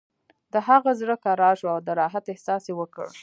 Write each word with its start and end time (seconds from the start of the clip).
د 0.53 0.55
هغه 0.67 0.91
زړه 1.01 1.15
کرار 1.25 1.55
شو 1.59 1.67
او 1.73 1.79
د 1.87 1.89
راحت 1.99 2.25
احساس 2.33 2.63
یې 2.69 2.73
وکړ 2.79 3.07